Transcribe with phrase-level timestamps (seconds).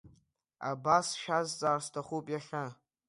[0.69, 2.63] Абас сшәазҵаар сҭахуп иахьа…